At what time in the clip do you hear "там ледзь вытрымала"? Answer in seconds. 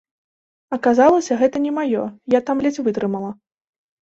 2.49-3.31